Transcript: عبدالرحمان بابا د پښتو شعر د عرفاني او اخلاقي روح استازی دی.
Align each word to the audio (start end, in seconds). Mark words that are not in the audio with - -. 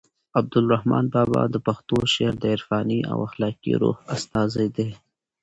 عبدالرحمان 0.39 1.05
بابا 1.13 1.43
د 1.53 1.55
پښتو 1.67 1.95
شعر 2.13 2.33
د 2.39 2.43
عرفاني 2.55 2.99
او 3.11 3.17
اخلاقي 3.27 3.73
روح 3.81 3.97
استازی 4.15 4.67
دی. 4.77 4.89